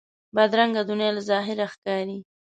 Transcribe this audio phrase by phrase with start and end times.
[0.35, 2.17] بدرنګه دنیا له ظاهره ښکاري